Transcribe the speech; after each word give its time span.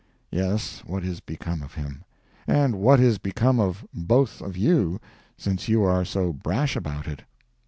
Yes, 0.31 0.81
what 0.87 1.03
is 1.03 1.19
become 1.19 1.61
of 1.61 1.75
him—and 1.75 2.73
what 2.73 2.99
is 2.99 3.19
become 3.19 3.59
of 3.59 3.85
both 3.93 4.41
of 4.41 4.57
you, 4.57 4.99
since 5.37 5.67
you 5.69 5.83
are 5.83 6.03
so 6.05 6.33
brash 6.33 6.75
about 6.75 7.07
it? 7.07 7.21